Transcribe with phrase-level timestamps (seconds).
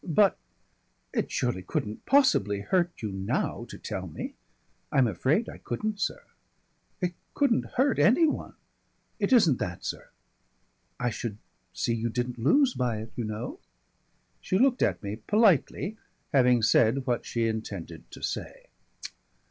[0.03, 0.35] "But!
[1.13, 4.33] It surely couldn't possibly hurt you now to tell me."
[4.91, 6.23] "I'm afraid I couldn't, sir."
[7.01, 8.55] "It couldn't hurt anyone."
[9.19, 10.09] "It isn't that, sir."
[10.99, 11.37] "I should
[11.71, 13.59] see you didn't lose by it, you know."
[14.39, 15.97] She looked at me politely,
[16.33, 18.69] having said what she intended to say.